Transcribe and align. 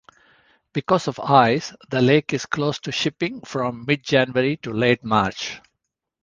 Because 0.73 1.07
of 1.07 1.19
ice, 1.19 1.73
the 1.91 2.01
Lake 2.01 2.33
is 2.33 2.47
closed 2.47 2.85
to 2.85 2.91
shipping 2.91 3.39
from 3.41 3.85
mid-January 3.85 4.57
to 4.63 4.73
late 4.73 5.03
March. 5.03 5.61